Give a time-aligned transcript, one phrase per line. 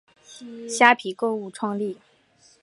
[0.67, 1.95] 虾皮购物创立。